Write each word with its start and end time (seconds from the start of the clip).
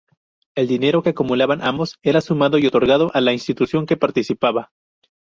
El 0.55 0.67
dinero 0.67 1.03
que 1.03 1.09
acumulaban 1.11 1.61
ambos 1.61 1.99
era 2.01 2.21
sumado 2.21 2.57
y 2.57 2.65
otorgado 2.65 3.11
a 3.13 3.21
la 3.21 3.33
institución 3.33 3.85
que 3.85 3.97
participaba. 3.97 4.71